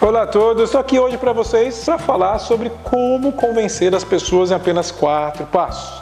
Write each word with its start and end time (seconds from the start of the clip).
Olá 0.00 0.22
a 0.22 0.26
todos, 0.28 0.62
estou 0.62 0.80
aqui 0.80 0.96
hoje 0.96 1.18
para 1.18 1.32
vocês 1.32 1.82
para 1.84 1.98
falar 1.98 2.38
sobre 2.38 2.70
como 2.84 3.32
convencer 3.32 3.92
as 3.92 4.04
pessoas 4.04 4.52
em 4.52 4.54
apenas 4.54 4.92
quatro 4.92 5.44
passos. 5.46 6.00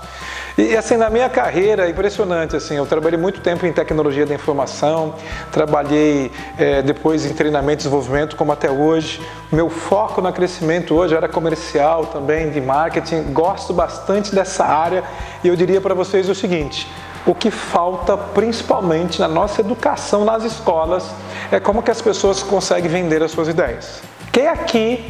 E 0.58 0.76
assim, 0.76 0.98
na 0.98 1.08
minha 1.08 1.30
carreira, 1.30 1.86
é 1.86 1.90
impressionante, 1.90 2.54
assim, 2.54 2.76
eu 2.76 2.84
trabalhei 2.84 3.18
muito 3.18 3.40
tempo 3.40 3.64
em 3.64 3.72
tecnologia 3.72 4.26
da 4.26 4.34
informação, 4.34 5.14
trabalhei 5.50 6.30
é, 6.58 6.82
depois 6.82 7.24
em 7.24 7.32
treinamento 7.32 7.72
e 7.72 7.76
desenvolvimento, 7.84 8.36
como 8.36 8.52
até 8.52 8.70
hoje. 8.70 9.18
Meu 9.50 9.70
foco 9.70 10.20
no 10.20 10.30
crescimento 10.30 10.94
hoje 10.94 11.14
era 11.14 11.26
comercial 11.26 12.04
também, 12.04 12.50
de 12.50 12.60
marketing, 12.60 13.32
gosto 13.32 13.72
bastante 13.72 14.34
dessa 14.34 14.66
área 14.66 15.04
e 15.42 15.48
eu 15.48 15.56
diria 15.56 15.80
para 15.80 15.94
vocês 15.94 16.28
o 16.28 16.34
seguinte, 16.34 16.86
o 17.26 17.34
que 17.34 17.50
falta 17.50 18.16
principalmente 18.16 19.18
na 19.18 19.26
nossa 19.26 19.60
educação 19.60 20.24
nas 20.24 20.44
escolas 20.44 21.10
é 21.50 21.58
como 21.58 21.82
que 21.82 21.90
as 21.90 22.00
pessoas 22.00 22.42
conseguem 22.42 22.88
vender 22.88 23.22
as 23.22 23.32
suas 23.32 23.48
ideias. 23.48 24.00
Quem 24.30 24.46
aqui, 24.46 25.04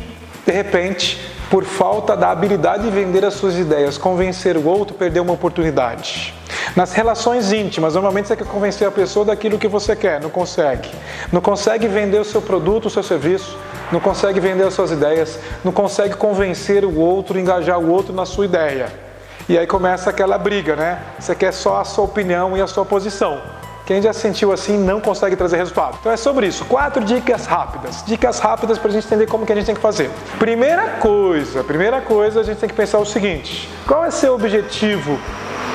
de 0.47 0.53
repente, 0.53 1.21
por 1.51 1.65
falta 1.65 2.17
da 2.17 2.31
habilidade 2.31 2.85
de 2.85 2.91
vender 2.91 3.25
as 3.25 3.35
suas 3.35 3.59
ideias, 3.59 3.99
convencer 3.99 4.57
o 4.57 4.67
outro, 4.67 4.97
perdeu 4.97 5.23
uma 5.23 5.35
oportunidade? 5.35 6.35
Nas 6.75 6.93
relações 6.93 7.53
íntimas, 7.53 7.95
normalmente 7.95 8.29
você 8.29 8.37
quer 8.37 8.47
convencer 8.47 8.89
a 8.89 8.91
pessoa 8.91 9.25
daquilo 9.25 9.59
que 9.59 9.69
você 9.69 9.95
quer, 9.95 10.21
não 10.21 10.31
consegue. 10.31 10.89
Não 11.31 11.41
consegue 11.41 11.87
vender 11.87 12.21
o 12.21 12.25
seu 12.25 12.41
produto, 12.41 12.87
o 12.87 12.91
seu 12.91 13.03
serviço, 13.03 13.59
não 13.93 14.01
consegue 14.01 14.41
vender 14.41 14.65
as 14.65 14.75
suas 14.75 14.91
ideias, 14.91 15.39
não 15.63 15.71
consegue 15.71 16.17
convencer 16.17 16.85
o 16.85 16.99
outro, 16.99 17.39
engajar 17.39 17.79
o 17.79 17.91
outro 17.91 18.15
na 18.15 18.25
sua 18.25 18.47
ideia. 18.47 19.06
E 19.49 19.57
aí 19.57 19.67
começa 19.67 20.11
aquela 20.11 20.37
briga, 20.37 20.75
né? 20.75 21.01
Você 21.21 21.33
quer 21.33 21.53
só 21.53 21.81
a 21.81 21.85
sua 21.85 22.05
opinião 22.05 22.57
e 22.57 22.61
a 22.61 22.67
sua 22.67 22.85
posição. 22.85 23.41
Quem 23.87 24.03
já 24.03 24.13
sentiu 24.13 24.51
assim 24.51 24.77
não 24.77 25.01
consegue 25.01 25.37
trazer 25.37 25.57
resultado. 25.57 25.97
Então 26.01 26.11
é 26.11 26.17
sobre 26.17 26.49
isso. 26.49 26.65
Quatro 26.65 27.05
dicas 27.05 27.47
rápidas. 27.47 28.03
Dicas 28.05 28.41
rápidas 28.41 28.77
para 28.77 28.89
a 28.89 28.93
gente 28.93 29.07
entender 29.07 29.29
como 29.29 29.47
que 29.47 29.53
a 29.53 29.55
gente 29.55 29.67
tem 29.67 29.75
que 29.77 29.81
fazer. 29.81 30.11
Primeira 30.41 30.89
coisa, 30.99 31.63
primeira 31.63 32.01
coisa, 32.01 32.41
a 32.41 32.43
gente 32.43 32.59
tem 32.59 32.69
que 32.69 32.75
pensar 32.75 32.99
o 32.99 33.07
seguinte: 33.07 33.71
qual 33.87 34.05
é 34.05 34.11
seu 34.11 34.35
objetivo 34.35 35.17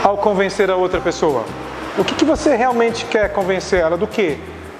ao 0.03 0.17
convencer 0.17 0.69
a 0.69 0.75
outra 0.75 0.99
pessoa? 0.99 1.45
O 1.97 2.03
que, 2.03 2.13
que 2.15 2.25
você 2.25 2.53
realmente 2.53 3.05
quer 3.05 3.31
convencer 3.31 3.79
ela 3.79 3.95
do 3.95 4.05
quê? 4.05 4.37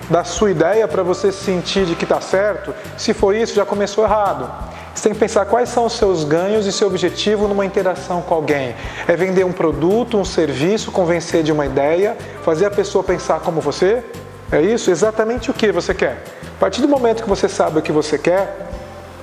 Da 0.09 0.25
sua 0.25 0.51
ideia 0.51 0.85
para 0.85 1.01
você 1.01 1.31
sentir 1.31 1.85
de 1.85 1.95
que 1.95 2.03
está 2.03 2.19
certo? 2.19 2.75
Se 2.97 3.13
for 3.13 3.33
isso, 3.33 3.55
já 3.55 3.65
começou 3.65 4.03
errado. 4.03 4.70
Você 4.93 5.03
tem 5.03 5.13
que 5.13 5.19
pensar 5.19 5.45
quais 5.45 5.69
são 5.69 5.85
os 5.85 5.93
seus 5.93 6.23
ganhos 6.23 6.65
e 6.65 6.71
seu 6.71 6.87
objetivo 6.87 7.47
numa 7.47 7.65
interação 7.65 8.21
com 8.21 8.35
alguém. 8.35 8.75
É 9.07 9.15
vender 9.15 9.45
um 9.45 9.51
produto, 9.51 10.17
um 10.17 10.25
serviço, 10.25 10.91
convencer 10.91 11.43
de 11.43 11.51
uma 11.51 11.65
ideia, 11.65 12.17
fazer 12.43 12.65
a 12.65 12.71
pessoa 12.71 13.03
pensar 13.03 13.39
como 13.39 13.61
você? 13.61 14.03
É 14.51 14.61
isso? 14.61 14.91
Exatamente 14.91 15.49
o 15.49 15.53
que 15.53 15.71
você 15.71 15.93
quer. 15.93 16.23
A 16.57 16.59
partir 16.59 16.81
do 16.81 16.87
momento 16.87 17.23
que 17.23 17.29
você 17.29 17.47
sabe 17.47 17.79
o 17.79 17.81
que 17.81 17.91
você 17.91 18.17
quer, 18.17 18.69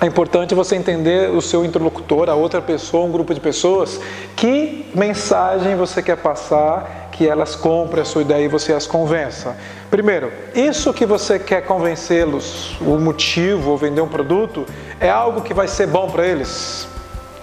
é 0.00 0.06
importante 0.06 0.55
você 0.55 0.75
entender 0.75 1.30
o 1.30 1.42
seu 1.42 1.64
interlocutor, 1.64 2.30
a 2.30 2.34
outra 2.34 2.62
pessoa, 2.62 3.05
um 3.05 3.10
grupo 3.12 3.34
de 3.34 3.41
pessoas, 3.41 4.00
que 4.36 4.86
mensagem 4.94 5.77
você 5.77 6.03
quer 6.03 6.16
passar 6.16 7.08
que 7.19 7.27
elas 7.27 7.56
comprem 7.56 8.00
a 8.00 8.05
sua 8.05 8.22
ideia 8.22 8.44
e 8.44 8.48
você 8.48 8.72
as 8.72 8.86
convença. 8.86 9.56
Primeiro, 9.91 10.30
isso 10.55 10.94
que 10.94 11.05
você 11.05 11.36
quer 11.36 11.62
convencê-los, 11.62 12.80
o 12.80 12.97
motivo 12.97 13.72
ou 13.72 13.77
vender 13.77 14.00
um 14.00 14.06
produto, 14.06 14.64
é 15.00 15.10
algo 15.10 15.42
que 15.42 15.52
vai 15.52 15.66
ser 15.66 15.88
bom 15.88 16.08
para 16.08 16.25
eles? 16.25 16.86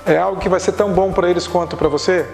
É 0.05 0.17
algo 0.17 0.39
que 0.39 0.47
vai 0.47 0.61
ser 0.61 0.71
tão 0.71 0.93
bom 0.93 1.11
para 1.11 1.29
eles 1.29 1.45
quanto 1.45 1.75
para 1.75 1.89
você? 1.89 2.25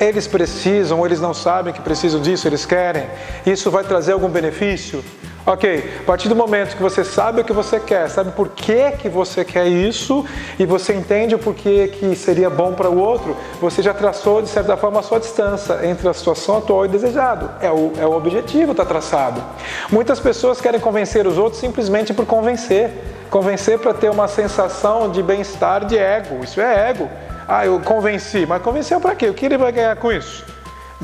Eles 0.00 0.26
precisam 0.26 1.06
eles 1.06 1.20
não 1.20 1.32
sabem 1.32 1.72
que 1.72 1.80
precisam 1.80 2.20
disso, 2.20 2.48
eles 2.48 2.66
querem? 2.66 3.06
Isso 3.46 3.70
vai 3.70 3.84
trazer 3.84 4.10
algum 4.10 4.28
benefício? 4.28 5.04
Ok, 5.50 5.82
a 6.00 6.04
partir 6.04 6.28
do 6.28 6.36
momento 6.36 6.76
que 6.76 6.82
você 6.82 7.02
sabe 7.02 7.40
o 7.40 7.44
que 7.44 7.54
você 7.54 7.80
quer, 7.80 8.06
sabe 8.10 8.32
por 8.32 8.50
que, 8.50 8.92
que 8.98 9.08
você 9.08 9.46
quer 9.46 9.66
isso 9.66 10.22
e 10.58 10.66
você 10.66 10.92
entende 10.92 11.34
o 11.34 11.38
porquê 11.38 11.88
que 11.88 12.14
seria 12.14 12.50
bom 12.50 12.74
para 12.74 12.90
o 12.90 12.98
outro, 12.98 13.34
você 13.58 13.80
já 13.80 13.94
traçou 13.94 14.42
de 14.42 14.48
certa 14.50 14.76
forma 14.76 15.00
a 15.00 15.02
sua 15.02 15.18
distância 15.18 15.86
entre 15.86 16.06
a 16.06 16.12
situação 16.12 16.58
atual 16.58 16.84
e 16.84 16.88
desejado. 16.88 17.50
É 17.62 17.70
o, 17.70 17.94
é 17.98 18.04
o 18.04 18.12
objetivo, 18.12 18.72
está 18.72 18.84
traçado. 18.84 19.42
Muitas 19.90 20.20
pessoas 20.20 20.60
querem 20.60 20.78
convencer 20.78 21.26
os 21.26 21.38
outros 21.38 21.58
simplesmente 21.58 22.12
por 22.12 22.26
convencer. 22.26 22.90
Convencer 23.30 23.78
para 23.78 23.94
ter 23.94 24.10
uma 24.10 24.28
sensação 24.28 25.10
de 25.10 25.22
bem-estar 25.22 25.86
de 25.86 25.96
ego. 25.96 26.44
Isso 26.44 26.60
é 26.60 26.90
ego. 26.90 27.08
Ah, 27.48 27.64
eu 27.64 27.80
convenci, 27.80 28.44
mas 28.44 28.60
convenceu 28.60 29.00
para 29.00 29.14
quê? 29.14 29.30
O 29.30 29.32
que 29.32 29.46
ele 29.46 29.56
vai 29.56 29.72
ganhar 29.72 29.96
com 29.96 30.12
isso? 30.12 30.44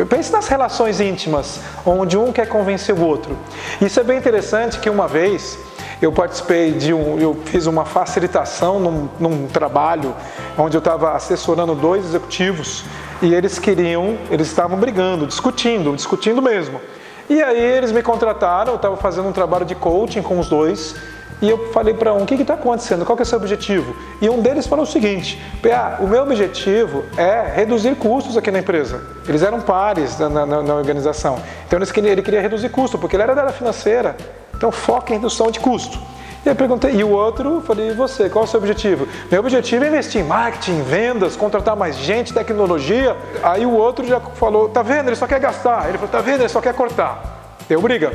Pense 0.09 0.33
nas 0.33 0.49
relações 0.49 1.01
íntimas, 1.01 1.61
onde 1.87 2.19
um 2.19 2.33
quer 2.33 2.49
convencer 2.49 2.93
o 2.93 3.01
outro. 3.01 3.39
Isso 3.81 4.01
é 4.01 4.03
bem 4.03 4.19
interessante 4.19 4.81
que 4.81 4.91
uma 4.91 5.07
vez 5.07 5.57
eu 6.03 6.11
participei 6.11 6.73
de 6.73 6.93
um, 6.93 7.17
eu 7.21 7.37
fiz 7.45 7.67
uma 7.67 7.85
facilitação 7.85 8.81
num, 8.81 9.09
num 9.21 9.47
trabalho 9.47 10.13
onde 10.59 10.77
eu 10.77 10.81
estava 10.81 11.13
assessorando 11.13 11.77
dois 11.77 12.05
executivos 12.05 12.85
e 13.23 13.33
eles 13.33 13.61
queriam, 13.61 14.19
eles 14.33 14.49
estavam 14.49 14.77
brigando, 14.77 15.29
discutindo, 15.29 15.95
discutindo 15.95 16.43
mesmo. 16.43 16.81
E 17.29 17.43
aí 17.43 17.59
eles 17.59 17.91
me 17.91 18.03
contrataram, 18.03 18.73
eu 18.73 18.77
estava 18.77 18.97
fazendo 18.97 19.29
um 19.29 19.33
trabalho 19.33 19.65
de 19.65 19.75
coaching 19.75 20.23
com 20.23 20.39
os 20.39 20.49
dois 20.49 20.95
e 21.41 21.51
eu 21.51 21.73
falei 21.73 21.93
para 21.93 22.15
um, 22.15 22.23
o 22.23 22.27
que 22.27 22.35
está 22.35 22.55
acontecendo? 22.55 23.05
Qual 23.05 23.17
que 23.17 23.23
é 23.23 23.25
o 23.25 23.27
seu 23.27 23.39
objetivo? 23.39 23.95
E 24.21 24.31
um 24.31 24.41
deles 24.41 24.67
falou 24.67 24.85
o 24.85 24.87
seguinte, 24.87 25.43
PA, 25.63 25.99
o 26.01 26.07
meu 26.07 26.23
objetivo 26.23 27.05
é 27.17 27.53
reduzir 27.55 27.97
custos 27.97 28.37
aqui 28.37 28.51
na 28.51 28.61
empresa. 28.61 29.03
Eles 29.29 29.43
eram 29.43 29.61
pares 29.61 30.19
na, 30.19 30.29
na, 30.29 30.63
na 30.63 30.75
organização. 30.75 31.39
Então 31.67 31.79
queriam, 31.81 32.13
ele 32.13 32.23
queria 32.23 32.41
reduzir 32.41 32.69
custo, 32.69 32.99
porque 32.99 33.17
ele 33.17 33.25
era 33.25 33.35
da 33.35 33.43
área 33.43 33.53
financeira. 33.53 34.17
Então 34.55 34.71
foca 34.71 35.13
em 35.13 35.17
redução 35.17 35.51
de 35.51 35.61
custo. 35.61 35.99
E 36.45 36.49
eu 36.49 36.55
perguntei, 36.55 36.93
e 36.93 37.03
o 37.03 37.11
outro, 37.11 37.63
falei, 37.67 37.89
e 37.89 37.95
você, 37.95 38.29
qual 38.29 38.45
é 38.45 38.47
o 38.47 38.51
seu 38.51 38.61
objetivo? 38.61 39.09
Meu 39.31 39.41
objetivo 39.41 39.83
é 39.85 39.89
investir 39.89 40.21
em 40.21 40.25
marketing, 40.25 40.83
vendas, 40.83 41.37
contratar 41.37 41.75
mais 41.75 41.97
gente, 41.97 42.35
tecnologia. 42.35 43.17
Aí 43.43 43.65
o 43.65 43.73
outro 43.73 44.07
já 44.07 44.21
falou, 44.21 44.69
tá 44.69 44.83
vendo, 44.83 45.09
ele 45.09 45.17
só 45.17 45.27
quer 45.27 45.41
gastar. 45.41 45.89
Ele 45.89 45.97
falou, 45.97 46.13
tá 46.13 46.21
vendo, 46.21 46.41
ele 46.41 46.49
só 46.51 46.61
quer 46.61 46.75
cortar. 46.75 47.57
Deu 47.67 47.81
briga. 47.81 48.13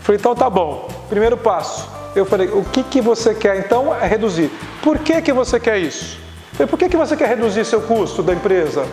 Falei, 0.00 0.18
então 0.18 0.34
tá 0.34 0.50
bom. 0.50 0.88
Primeiro 1.08 1.36
passo, 1.36 1.88
eu 2.16 2.26
falei, 2.26 2.48
o 2.48 2.64
que, 2.64 2.82
que 2.82 3.00
você 3.00 3.32
quer 3.32 3.56
então 3.56 3.94
é 3.94 4.06
reduzir. 4.08 4.50
Por 4.82 4.98
que, 4.98 5.22
que 5.22 5.32
você 5.32 5.60
quer 5.60 5.78
isso? 5.78 6.18
falei, 6.54 6.66
por 6.66 6.76
que, 6.76 6.88
que 6.88 6.96
você 6.96 7.16
quer 7.16 7.28
reduzir 7.28 7.64
seu 7.64 7.80
custo 7.82 8.24
da 8.24 8.32
empresa? 8.32 8.84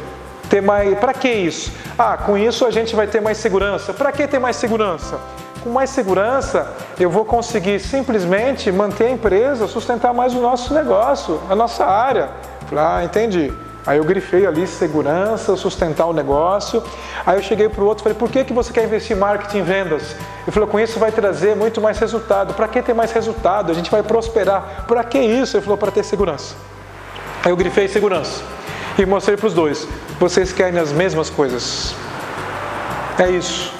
Ter 0.47 0.61
mais. 0.61 0.97
Para 0.99 1.13
que 1.13 1.27
isso? 1.27 1.71
Ah, 1.97 2.17
com 2.17 2.37
isso 2.37 2.65
a 2.65 2.71
gente 2.71 2.95
vai 2.95 3.07
ter 3.07 3.19
mais 3.19 3.37
segurança. 3.37 3.93
Para 3.93 4.11
que 4.11 4.27
ter 4.27 4.39
mais 4.39 4.55
segurança? 4.55 5.19
Com 5.63 5.69
mais 5.69 5.89
segurança, 5.89 6.73
eu 6.99 7.09
vou 7.09 7.25
conseguir 7.25 7.79
simplesmente 7.79 8.71
manter 8.71 9.07
a 9.07 9.11
empresa, 9.11 9.67
sustentar 9.67 10.13
mais 10.13 10.33
o 10.33 10.39
nosso 10.39 10.73
negócio, 10.73 11.41
a 11.49 11.55
nossa 11.55 11.85
área. 11.85 12.29
Falei, 12.69 12.83
ah, 12.83 13.03
entendi. 13.03 13.51
Aí 13.85 13.97
eu 13.97 14.03
grifei 14.03 14.45
ali 14.45 14.67
segurança, 14.67 15.55
sustentar 15.55 16.05
o 16.05 16.13
negócio. 16.13 16.83
Aí 17.25 17.37
eu 17.37 17.41
cheguei 17.41 17.67
para 17.67 17.83
o 17.83 17.87
outro 17.87 18.03
e 18.03 18.03
falei, 18.03 18.17
por 18.17 18.29
que, 18.29 18.43
que 18.43 18.53
você 18.53 18.71
quer 18.71 18.85
investir 18.85 19.17
em 19.17 19.19
marketing 19.19 19.57
e 19.57 19.61
vendas? 19.61 20.15
Ele 20.43 20.51
falou, 20.51 20.69
com 20.69 20.79
isso 20.79 20.99
vai 20.99 21.11
trazer 21.11 21.55
muito 21.55 21.81
mais 21.81 21.97
resultado. 21.97 22.53
Para 22.53 22.67
que 22.67 22.81
ter 22.81 22.93
mais 22.93 23.11
resultado? 23.11 23.71
A 23.71 23.75
gente 23.75 23.89
vai 23.89 24.03
prosperar. 24.03 24.85
Para 24.87 25.03
que 25.03 25.19
isso? 25.19 25.57
Ele 25.57 25.63
falou, 25.63 25.77
para 25.77 25.91
ter 25.91 26.03
segurança. 26.03 26.55
Aí 27.43 27.51
eu 27.51 27.57
grifei 27.57 27.87
segurança 27.87 28.43
e 28.97 29.05
mostrei 29.05 29.37
para 29.37 29.47
os 29.47 29.53
dois, 29.53 29.87
vocês 30.19 30.51
querem 30.51 30.79
as 30.79 30.91
mesmas 30.91 31.29
coisas. 31.29 31.95
É 33.17 33.29
isso. 33.29 33.78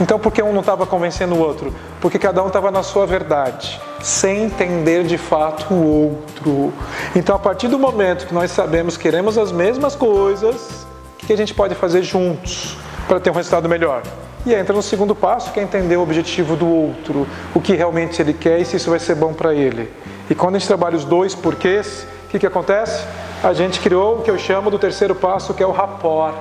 Então 0.00 0.18
por 0.18 0.32
que 0.32 0.42
um 0.42 0.52
não 0.52 0.60
estava 0.60 0.86
convencendo 0.86 1.34
o 1.34 1.38
outro? 1.38 1.74
Porque 2.00 2.18
cada 2.18 2.42
um 2.42 2.46
estava 2.46 2.70
na 2.70 2.82
sua 2.82 3.06
verdade, 3.06 3.78
sem 4.00 4.44
entender 4.44 5.04
de 5.04 5.18
fato 5.18 5.74
o 5.74 6.10
outro. 6.10 6.72
Então 7.14 7.36
a 7.36 7.38
partir 7.38 7.68
do 7.68 7.78
momento 7.78 8.26
que 8.26 8.32
nós 8.32 8.50
sabemos 8.50 8.96
que 8.96 9.02
queremos 9.02 9.36
as 9.36 9.52
mesmas 9.52 9.94
coisas, 9.94 10.86
o 11.22 11.26
que 11.26 11.32
a 11.32 11.36
gente 11.36 11.52
pode 11.52 11.74
fazer 11.74 12.02
juntos 12.02 12.76
para 13.06 13.20
ter 13.20 13.30
um 13.30 13.34
resultado 13.34 13.68
melhor? 13.68 14.02
E 14.46 14.54
entra 14.54 14.74
no 14.74 14.80
segundo 14.80 15.14
passo, 15.14 15.52
que 15.52 15.60
é 15.60 15.62
entender 15.62 15.98
o 15.98 16.02
objetivo 16.02 16.56
do 16.56 16.66
outro, 16.66 17.26
o 17.54 17.60
que 17.60 17.74
realmente 17.74 18.22
ele 18.22 18.32
quer 18.32 18.58
e 18.58 18.64
se 18.64 18.76
isso 18.76 18.88
vai 18.88 18.98
ser 18.98 19.14
bom 19.14 19.34
para 19.34 19.52
ele. 19.52 19.92
E 20.30 20.34
quando 20.34 20.54
a 20.54 20.58
gente 20.58 20.66
trabalha 20.66 20.96
os 20.96 21.04
dois 21.04 21.34
porquês, 21.34 22.06
o 22.24 22.28
que, 22.30 22.38
que 22.38 22.46
acontece? 22.46 23.04
A 23.42 23.52
gente 23.52 23.80
criou 23.80 24.18
o 24.18 24.22
que 24.22 24.30
eu 24.30 24.38
chamo 24.38 24.70
do 24.70 24.78
terceiro 24.78 25.14
passo, 25.14 25.52
que 25.52 25.62
é 25.62 25.66
o 25.66 25.72
rapport 25.72 26.34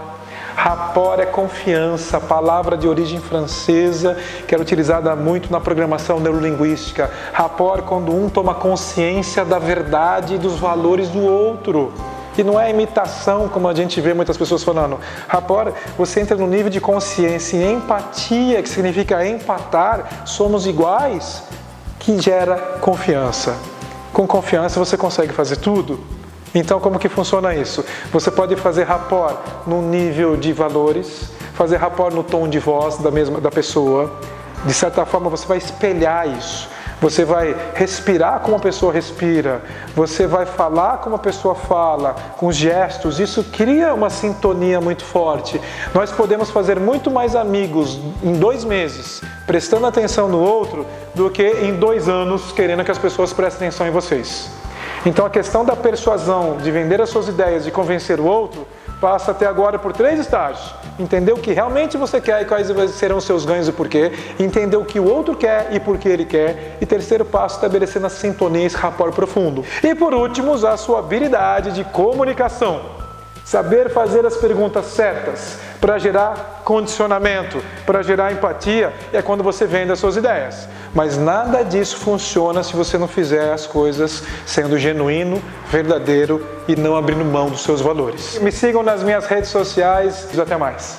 Rapport 0.61 1.21
é 1.21 1.25
confiança, 1.25 2.19
palavra 2.19 2.75
de 2.75 2.85
origem 2.85 3.17
francesa 3.17 4.17
que 4.45 4.53
era 4.53 4.61
utilizada 4.61 5.15
muito 5.15 5.50
na 5.50 5.57
programação 5.61 6.19
neurolinguística. 6.19 7.09
Rapport 7.31 7.79
é 7.79 7.81
quando 7.81 8.13
um 8.13 8.27
toma 8.27 8.53
consciência 8.53 9.45
da 9.45 9.57
verdade 9.57 10.35
e 10.35 10.38
dos 10.38 10.59
valores 10.59 11.07
do 11.07 11.23
outro. 11.23 11.94
E 12.38 12.44
não 12.44 12.59
é 12.59 12.69
imitação, 12.69 13.47
como 13.47 13.69
a 13.69 13.73
gente 13.73 14.01
vê 14.01 14.13
muitas 14.13 14.35
pessoas 14.35 14.61
falando. 14.61 15.00
Rapport, 15.29 15.73
você 15.97 16.19
entra 16.19 16.35
no 16.35 16.45
nível 16.45 16.69
de 16.69 16.81
consciência 16.81 17.56
e 17.56 17.71
empatia, 17.71 18.61
que 18.61 18.67
significa 18.67 19.25
empatar, 19.25 20.25
somos 20.25 20.67
iguais, 20.67 21.41
que 21.97 22.21
gera 22.21 22.57
confiança. 22.81 23.56
Com 24.11 24.27
confiança 24.27 24.77
você 24.77 24.97
consegue 24.97 25.31
fazer 25.31 25.56
tudo. 25.56 26.19
Então, 26.53 26.79
como 26.79 26.97
que 26.97 27.07
funciona 27.07 27.53
isso? 27.55 27.85
Você 28.11 28.31
pode 28.31 28.55
fazer 28.55 28.83
rapport 28.83 29.37
no 29.67 29.81
nível 29.81 30.35
de 30.35 30.51
valores, 30.51 31.29
fazer 31.53 31.77
rapport 31.77 32.13
no 32.13 32.23
tom 32.23 32.47
de 32.47 32.59
voz 32.59 32.97
da 32.97 33.11
mesma 33.11 33.39
da 33.39 33.51
pessoa. 33.51 34.19
De 34.65 34.73
certa 34.73 35.05
forma, 35.05 35.29
você 35.29 35.45
vai 35.45 35.57
espelhar 35.57 36.27
isso. 36.27 36.67
Você 37.01 37.23
vai 37.23 37.55
respirar 37.75 38.41
como 38.41 38.57
a 38.57 38.59
pessoa 38.59 38.91
respira, 38.91 39.61
você 39.95 40.27
vai 40.27 40.45
falar 40.45 40.97
como 40.97 41.15
a 41.15 41.19
pessoa 41.19 41.55
fala, 41.55 42.13
com 42.35 42.51
gestos. 42.51 43.21
Isso 43.21 43.41
cria 43.41 43.93
uma 43.93 44.09
sintonia 44.09 44.81
muito 44.81 45.05
forte. 45.05 45.61
Nós 45.93 46.11
podemos 46.11 46.49
fazer 46.49 46.77
muito 46.77 47.09
mais 47.09 47.37
amigos 47.37 47.97
em 48.21 48.33
dois 48.33 48.65
meses, 48.65 49.21
prestando 49.47 49.87
atenção 49.87 50.27
no 50.27 50.39
outro, 50.39 50.85
do 51.15 51.29
que 51.29 51.41
em 51.41 51.75
dois 51.75 52.09
anos 52.09 52.51
querendo 52.51 52.83
que 52.83 52.91
as 52.91 52.97
pessoas 52.97 53.31
prestem 53.31 53.69
atenção 53.69 53.87
em 53.87 53.91
vocês. 53.91 54.58
Então 55.05 55.25
a 55.25 55.29
questão 55.29 55.63
da 55.63 55.75
persuasão, 55.75 56.57
de 56.57 56.69
vender 56.71 57.01
as 57.01 57.09
suas 57.09 57.27
ideias, 57.27 57.63
de 57.63 57.71
convencer 57.71 58.19
o 58.19 58.25
outro, 58.25 58.67
passa 58.99 59.31
até 59.31 59.45
agora 59.45 59.79
por 59.79 59.93
três 59.93 60.19
estágios. 60.19 60.73
Entender 60.99 61.31
o 61.31 61.37
que 61.37 61.53
realmente 61.53 61.95
você 61.95 62.19
quer 62.19 62.41
e 62.41 62.45
quais 62.45 62.67
serão 62.91 63.21
seus 63.21 63.45
ganhos 63.45 63.67
e 63.69 63.71
porquê. 63.71 64.11
Entender 64.37 64.75
o 64.75 64.83
que 64.83 64.99
o 64.99 65.09
outro 65.09 65.35
quer 65.35 65.69
e 65.71 65.79
por 65.79 65.97
que 65.97 66.09
ele 66.09 66.25
quer. 66.25 66.77
E 66.81 66.85
terceiro 66.85 67.23
passo, 67.23 67.55
estabelecendo 67.55 68.07
a 68.07 68.09
sintonia, 68.09 68.65
esse 68.65 68.75
rapport 68.75 69.13
profundo. 69.13 69.63
E 69.81 69.95
por 69.95 70.13
último, 70.13 70.51
usar 70.51 70.73
a 70.73 70.77
sua 70.77 70.99
habilidade 70.99 71.71
de 71.71 71.85
comunicação. 71.85 72.81
Saber 73.45 73.89
fazer 73.89 74.25
as 74.25 74.35
perguntas 74.35 74.85
certas 74.87 75.69
para 75.79 75.97
gerar 75.97 76.61
condicionamento, 76.65 77.63
para 77.85 78.01
gerar 78.01 78.31
empatia, 78.31 78.93
é 79.13 79.21
quando 79.21 79.43
você 79.43 79.65
vende 79.65 79.91
as 79.91 79.99
suas 79.99 80.17
ideias. 80.17 80.67
Mas 80.93 81.17
nada 81.17 81.63
disso 81.63 81.97
funciona 81.97 82.63
se 82.63 82.75
você 82.75 82.97
não 82.97 83.07
fizer 83.07 83.53
as 83.53 83.67
coisas 83.67 84.23
sendo 84.45 84.77
genuíno, 84.77 85.41
verdadeiro 85.69 86.45
e 86.67 86.75
não 86.75 86.95
abrindo 86.95 87.23
mão 87.23 87.49
dos 87.49 87.61
seus 87.61 87.81
valores. 87.81 88.39
Me 88.39 88.51
sigam 88.51 88.83
nas 88.83 89.03
minhas 89.03 89.25
redes 89.25 89.49
sociais. 89.49 90.27
Até 90.39 90.57
mais. 90.57 90.97